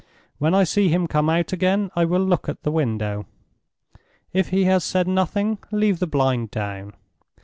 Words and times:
When 0.39 0.55
I 0.55 0.63
see 0.63 0.89
him 0.89 1.05
come 1.05 1.29
out 1.29 1.53
again, 1.53 1.91
I 1.95 2.05
will 2.05 2.23
look 2.25 2.49
at 2.49 2.63
the 2.63 2.71
window. 2.71 3.27
If 4.33 4.49
he 4.49 4.63
has 4.63 4.83
said 4.83 5.07
nothing, 5.07 5.59
leave 5.71 5.99
the 5.99 6.07
blind 6.07 6.49
down. 6.49 6.93